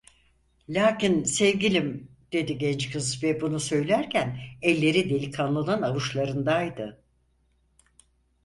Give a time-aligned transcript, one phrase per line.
[0.69, 7.03] "Lakin sevgilim!" dedi genç kız ve bunu söylerken elleri delikanlının avuçlarındaydı.